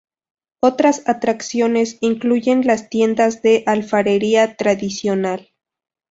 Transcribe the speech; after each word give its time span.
Otras 0.61 1.03
atracciones 1.07 1.97
incluyen 2.01 2.65
las 2.65 2.89
tiendas 2.89 3.43
de 3.43 3.61
alfarería 3.67 4.55
tradicional. 4.57 5.51